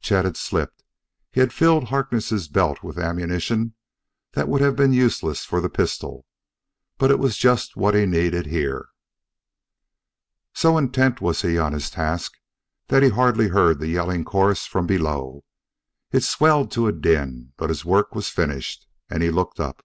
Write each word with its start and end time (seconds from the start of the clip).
Chet 0.00 0.24
had 0.24 0.36
slipped; 0.36 0.84
he 1.32 1.40
had 1.40 1.52
filled 1.52 1.88
Harkness' 1.88 2.46
belt 2.46 2.84
with 2.84 2.96
ammunition 2.96 3.74
that 4.34 4.46
would 4.46 4.60
have 4.60 4.76
been 4.76 4.92
useless 4.92 5.44
for 5.44 5.60
the 5.60 5.68
pistol 5.68 6.26
but 6.96 7.10
it 7.10 7.18
was 7.18 7.36
just 7.36 7.74
what 7.76 7.92
he 7.92 8.06
needed 8.06 8.46
here. 8.46 8.90
So 10.54 10.78
intent 10.78 11.20
was 11.20 11.42
he 11.42 11.58
on 11.58 11.72
his 11.72 11.90
task 11.90 12.34
that 12.86 13.02
he 13.02 13.08
hardly 13.08 13.48
heard 13.48 13.80
the 13.80 13.88
yelling 13.88 14.24
chorus 14.24 14.64
from 14.64 14.86
below. 14.86 15.42
It 16.12 16.22
swelled 16.22 16.70
to 16.70 16.86
a 16.86 16.92
din; 16.92 17.52
but 17.56 17.68
his 17.68 17.84
work 17.84 18.14
was 18.14 18.28
finished, 18.28 18.86
and 19.08 19.24
he 19.24 19.30
looked 19.32 19.58
up. 19.58 19.84